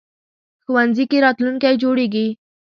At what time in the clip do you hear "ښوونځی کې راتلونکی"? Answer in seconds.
0.63-1.73